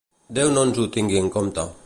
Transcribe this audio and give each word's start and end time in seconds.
Déu 0.37 0.49
no 0.55 0.63
ens 0.69 0.81
ho 0.85 0.87
tingui 0.97 1.21
en 1.23 1.31
compte. 1.39 1.73